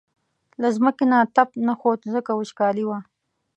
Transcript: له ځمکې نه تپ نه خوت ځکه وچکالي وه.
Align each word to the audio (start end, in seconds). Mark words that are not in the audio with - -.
له 0.61 0.67
ځمکې 0.75 1.05
نه 1.11 1.17
تپ 1.35 1.49
نه 1.67 1.73
خوت 1.79 2.01
ځکه 2.15 2.31
وچکالي 2.35 2.83
وه. 2.89 2.99